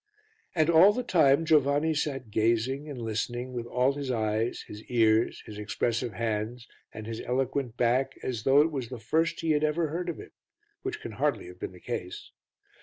And 0.55 0.67
all 0.71 0.93
the 0.93 1.03
time 1.03 1.45
Giovanni 1.45 1.93
sat 1.93 2.31
gazing 2.31 2.89
and 2.89 2.99
listening 2.99 3.53
with 3.53 3.67
all 3.67 3.93
his 3.93 4.09
eyes, 4.09 4.63
his 4.67 4.83
ears, 4.85 5.43
his 5.45 5.59
expressive 5.59 6.13
hands 6.13 6.67
and 6.91 7.05
his 7.05 7.21
eloquent 7.21 7.77
back 7.77 8.17
as 8.23 8.41
though 8.41 8.61
it 8.61 8.71
was 8.71 8.89
the 8.89 8.97
first 8.97 9.41
he 9.41 9.51
had 9.51 9.63
ever 9.63 9.89
heard 9.89 10.09
of 10.09 10.19
it, 10.19 10.31
which 10.81 11.01
can 11.01 11.11
hardly 11.11 11.45
have 11.45 11.59
been 11.59 11.71
the 11.73 11.79
case. 11.79 12.31